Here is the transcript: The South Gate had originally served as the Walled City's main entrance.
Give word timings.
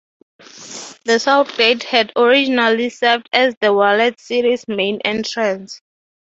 The 1.05 1.19
South 1.19 1.55
Gate 1.55 1.83
had 1.83 2.11
originally 2.15 2.89
served 2.89 3.29
as 3.31 3.53
the 3.61 3.71
Walled 3.71 4.19
City's 4.19 4.67
main 4.67 4.99
entrance. 5.01 5.83